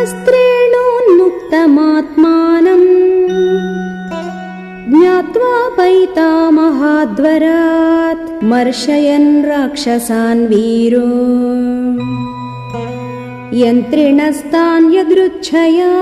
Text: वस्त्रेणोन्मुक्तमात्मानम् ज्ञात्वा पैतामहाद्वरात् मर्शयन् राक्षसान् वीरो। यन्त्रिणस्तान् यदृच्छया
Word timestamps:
वस्त्रेणोन्मुक्तमात्मानम् 0.00 2.86
ज्ञात्वा 4.92 5.54
पैतामहाद्वरात् 5.78 8.44
मर्शयन् 8.44 9.44
राक्षसान् 9.44 10.46
वीरो। 10.46 11.10
यन्त्रिणस्तान् 13.62 14.94
यदृच्छया 14.94 15.92